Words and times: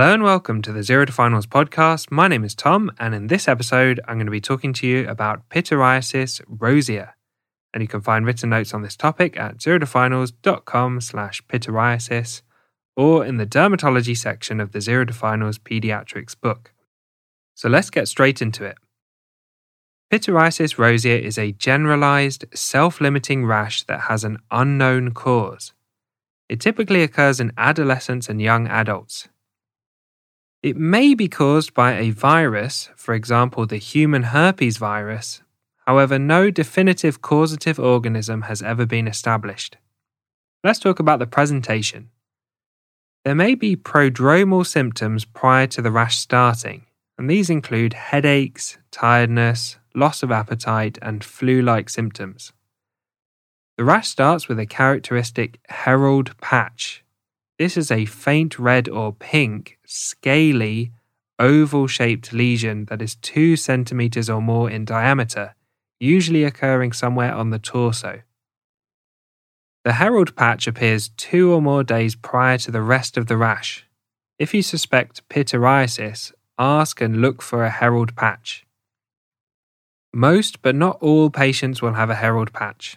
Hello 0.00 0.14
and 0.14 0.22
welcome 0.22 0.62
to 0.62 0.72
the 0.72 0.82
Zero 0.82 1.04
to 1.04 1.12
Finals 1.12 1.46
podcast. 1.46 2.10
My 2.10 2.26
name 2.26 2.42
is 2.42 2.54
Tom, 2.54 2.90
and 2.98 3.14
in 3.14 3.26
this 3.26 3.46
episode, 3.46 4.00
I'm 4.08 4.16
going 4.16 4.26
to 4.26 4.30
be 4.30 4.40
talking 4.40 4.72
to 4.72 4.86
you 4.86 5.06
about 5.06 5.46
pityriasis 5.50 6.40
rosea. 6.48 7.12
And 7.74 7.82
you 7.82 7.86
can 7.86 8.00
find 8.00 8.24
written 8.24 8.48
notes 8.48 8.72
on 8.72 8.80
this 8.80 8.96
topic 8.96 9.38
at 9.38 9.58
zerotofinals.com 9.58 11.02
slash 11.02 11.42
pityriasis 11.48 12.40
or 12.96 13.26
in 13.26 13.36
the 13.36 13.44
dermatology 13.44 14.16
section 14.16 14.58
of 14.58 14.72
the 14.72 14.80
Zero 14.80 15.04
to 15.04 15.12
Finals 15.12 15.58
pediatrics 15.58 16.34
book. 16.34 16.72
So 17.54 17.68
let's 17.68 17.90
get 17.90 18.08
straight 18.08 18.40
into 18.40 18.64
it. 18.64 18.78
Pityriasis 20.10 20.78
rosea 20.78 21.18
is 21.18 21.36
a 21.36 21.52
generalized, 21.52 22.46
self 22.54 23.02
limiting 23.02 23.44
rash 23.44 23.84
that 23.84 24.00
has 24.08 24.24
an 24.24 24.38
unknown 24.50 25.10
cause. 25.10 25.74
It 26.48 26.58
typically 26.58 27.02
occurs 27.02 27.38
in 27.38 27.52
adolescents 27.58 28.30
and 28.30 28.40
young 28.40 28.66
adults. 28.66 29.28
It 30.62 30.76
may 30.76 31.14
be 31.14 31.26
caused 31.26 31.72
by 31.72 31.94
a 31.94 32.10
virus, 32.10 32.90
for 32.94 33.14
example, 33.14 33.64
the 33.64 33.78
human 33.78 34.24
herpes 34.24 34.76
virus. 34.76 35.42
However, 35.86 36.18
no 36.18 36.50
definitive 36.50 37.22
causative 37.22 37.80
organism 37.80 38.42
has 38.42 38.60
ever 38.60 38.84
been 38.84 39.08
established. 39.08 39.78
Let's 40.62 40.78
talk 40.78 41.00
about 41.00 41.18
the 41.18 41.26
presentation. 41.26 42.10
There 43.24 43.34
may 43.34 43.54
be 43.54 43.74
prodromal 43.74 44.66
symptoms 44.66 45.24
prior 45.24 45.66
to 45.68 45.80
the 45.80 45.90
rash 45.90 46.18
starting, 46.18 46.84
and 47.16 47.28
these 47.28 47.48
include 47.48 47.94
headaches, 47.94 48.76
tiredness, 48.90 49.78
loss 49.94 50.22
of 50.22 50.30
appetite, 50.30 50.98
and 51.00 51.24
flu 51.24 51.62
like 51.62 51.88
symptoms. 51.88 52.52
The 53.78 53.84
rash 53.84 54.08
starts 54.08 54.46
with 54.46 54.58
a 54.58 54.66
characteristic 54.66 55.58
herald 55.70 56.38
patch, 56.42 57.02
this 57.60 57.76
is 57.76 57.90
a 57.90 58.06
faint 58.06 58.58
red 58.58 58.88
or 58.88 59.12
pink, 59.12 59.78
scaly, 59.84 60.92
oval 61.38 61.86
shaped 61.86 62.32
lesion 62.32 62.86
that 62.86 63.02
is 63.02 63.16
2 63.16 63.54
centimeters 63.54 64.30
or 64.30 64.40
more 64.40 64.70
in 64.70 64.86
diameter, 64.86 65.54
usually 65.98 66.42
occurring 66.42 66.90
somewhere 66.90 67.34
on 67.34 67.50
the 67.50 67.58
torso. 67.58 68.22
The 69.84 69.92
herald 69.92 70.34
patch 70.36 70.66
appears 70.66 71.10
two 71.18 71.52
or 71.52 71.60
more 71.60 71.84
days 71.84 72.14
prior 72.14 72.56
to 72.56 72.70
the 72.70 72.80
rest 72.80 73.18
of 73.18 73.26
the 73.26 73.36
rash. 73.36 73.86
If 74.38 74.54
you 74.54 74.62
suspect 74.62 75.28
pityriasis, 75.28 76.32
ask 76.58 77.02
and 77.02 77.20
look 77.20 77.42
for 77.42 77.62
a 77.62 77.68
herald 77.68 78.16
patch. 78.16 78.64
Most, 80.14 80.62
but 80.62 80.74
not 80.74 80.96
all, 81.02 81.28
patients 81.28 81.82
will 81.82 81.92
have 81.92 82.08
a 82.08 82.14
herald 82.24 82.54
patch. 82.54 82.96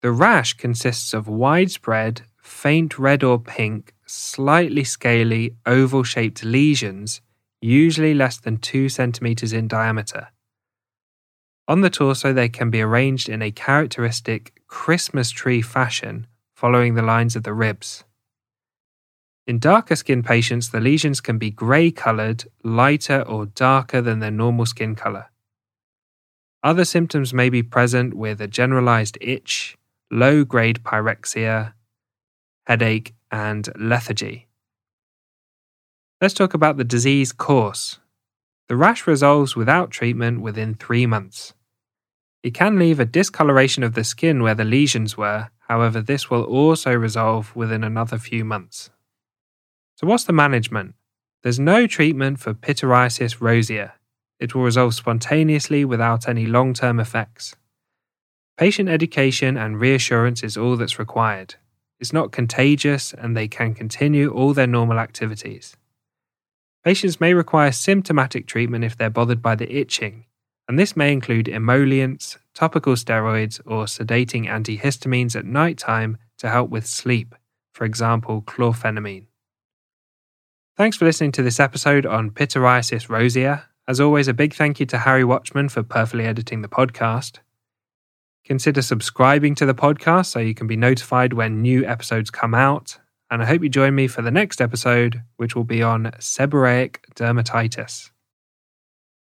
The 0.00 0.10
rash 0.10 0.54
consists 0.54 1.12
of 1.12 1.28
widespread, 1.28 2.22
faint 2.46 2.98
red 2.98 3.24
or 3.24 3.38
pink, 3.38 3.92
slightly 4.06 4.84
scaly, 4.84 5.56
oval 5.66 6.04
shaped 6.04 6.44
lesions, 6.44 7.20
usually 7.60 8.14
less 8.14 8.38
than 8.38 8.56
2 8.56 8.88
centimeters 8.88 9.52
in 9.52 9.66
diameter. 9.66 10.28
On 11.68 11.80
the 11.80 11.90
torso, 11.90 12.32
they 12.32 12.48
can 12.48 12.70
be 12.70 12.80
arranged 12.80 13.28
in 13.28 13.42
a 13.42 13.50
characteristic 13.50 14.62
Christmas 14.68 15.30
tree 15.30 15.60
fashion, 15.60 16.28
following 16.54 16.94
the 16.94 17.02
lines 17.02 17.34
of 17.34 17.42
the 17.42 17.52
ribs. 17.52 18.04
In 19.46 19.58
darker 19.58 19.96
skin 19.96 20.22
patients, 20.22 20.68
the 20.68 20.80
lesions 20.80 21.20
can 21.20 21.38
be 21.38 21.50
grey 21.50 21.90
coloured, 21.90 22.44
lighter, 22.62 23.22
or 23.22 23.46
darker 23.46 24.00
than 24.00 24.20
their 24.20 24.30
normal 24.30 24.66
skin 24.66 24.94
colour. 24.94 25.26
Other 26.62 26.84
symptoms 26.84 27.34
may 27.34 27.48
be 27.50 27.62
present 27.62 28.14
with 28.14 28.40
a 28.40 28.48
generalized 28.48 29.18
itch, 29.20 29.76
low 30.10 30.44
grade 30.44 30.82
pyrexia, 30.84 31.74
headache, 32.66 33.14
and 33.30 33.68
lethargy. 33.78 34.46
Let's 36.20 36.34
talk 36.34 36.54
about 36.54 36.76
the 36.76 36.84
disease 36.84 37.32
course. 37.32 37.98
The 38.68 38.76
rash 38.76 39.06
resolves 39.06 39.54
without 39.54 39.90
treatment 39.90 40.40
within 40.40 40.74
three 40.74 41.06
months. 41.06 41.54
It 42.42 42.54
can 42.54 42.78
leave 42.78 43.00
a 43.00 43.04
discoloration 43.04 43.82
of 43.82 43.94
the 43.94 44.04
skin 44.04 44.42
where 44.42 44.54
the 44.54 44.64
lesions 44.64 45.16
were, 45.16 45.50
however, 45.68 46.00
this 46.00 46.30
will 46.30 46.44
also 46.44 46.92
resolve 46.92 47.54
within 47.54 47.84
another 47.84 48.18
few 48.18 48.44
months. 48.44 48.90
So, 49.96 50.06
what's 50.06 50.24
the 50.24 50.32
management? 50.32 50.94
There's 51.42 51.60
no 51.60 51.86
treatment 51.86 52.40
for 52.40 52.54
pityriasis 52.54 53.40
rosea. 53.40 53.94
It 54.38 54.54
will 54.54 54.62
resolve 54.62 54.94
spontaneously 54.94 55.84
without 55.84 56.28
any 56.28 56.46
long 56.46 56.74
term 56.74 57.00
effects. 57.00 57.56
Patient 58.56 58.88
education 58.88 59.56
and 59.56 59.80
reassurance 59.80 60.42
is 60.42 60.56
all 60.56 60.76
that's 60.76 60.98
required. 60.98 61.56
It's 61.98 62.12
not 62.12 62.32
contagious 62.32 63.14
and 63.14 63.36
they 63.36 63.48
can 63.48 63.74
continue 63.74 64.30
all 64.30 64.52
their 64.52 64.66
normal 64.66 64.98
activities. 64.98 65.76
Patients 66.84 67.20
may 67.20 67.34
require 67.34 67.72
symptomatic 67.72 68.46
treatment 68.46 68.84
if 68.84 68.96
they're 68.96 69.10
bothered 69.10 69.42
by 69.42 69.54
the 69.54 69.74
itching, 69.74 70.26
and 70.68 70.78
this 70.78 70.96
may 70.96 71.12
include 71.12 71.48
emollients, 71.48 72.38
topical 72.54 72.94
steroids, 72.94 73.60
or 73.66 73.84
sedating 73.84 74.46
antihistamines 74.46 75.34
at 75.34 75.44
night 75.44 75.78
time 75.78 76.18
to 76.38 76.48
help 76.48 76.70
with 76.70 76.86
sleep, 76.86 77.34
for 77.72 77.84
example, 77.84 78.42
chlorphenamine. 78.42 79.26
Thanks 80.76 80.96
for 80.96 81.06
listening 81.06 81.32
to 81.32 81.42
this 81.42 81.58
episode 81.58 82.04
on 82.04 82.30
pityriasis 82.30 83.08
rosea. 83.08 83.64
As 83.88 84.00
always, 84.00 84.28
a 84.28 84.34
big 84.34 84.52
thank 84.52 84.78
you 84.78 84.86
to 84.86 84.98
Harry 84.98 85.24
Watchman 85.24 85.68
for 85.68 85.82
perfectly 85.82 86.26
editing 86.26 86.60
the 86.60 86.68
podcast. 86.68 87.38
Consider 88.46 88.80
subscribing 88.80 89.56
to 89.56 89.66
the 89.66 89.74
podcast 89.74 90.26
so 90.26 90.38
you 90.38 90.54
can 90.54 90.68
be 90.68 90.76
notified 90.76 91.32
when 91.32 91.62
new 91.62 91.84
episodes 91.84 92.30
come 92.30 92.54
out. 92.54 92.96
And 93.28 93.42
I 93.42 93.44
hope 93.44 93.64
you 93.64 93.68
join 93.68 93.92
me 93.96 94.06
for 94.06 94.22
the 94.22 94.30
next 94.30 94.60
episode, 94.60 95.20
which 95.36 95.56
will 95.56 95.64
be 95.64 95.82
on 95.82 96.12
seborrheic 96.20 96.98
dermatitis. 97.16 98.10